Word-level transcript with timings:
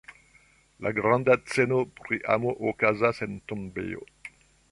La 0.85 0.91
granda 0.99 1.35
sceno 1.49 1.83
pri 1.99 2.19
amo, 2.37 2.55
okazas 2.71 3.23
en 3.27 3.39
tombejo! 3.53 4.05